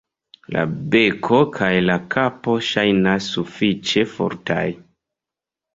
La 0.53 0.61
beko 0.95 1.41
kaj 1.59 1.69
la 1.89 1.99
kapo 2.15 2.57
ŝajnas 2.71 3.29
sufiĉe 3.35 4.09
fortaj. 4.17 4.69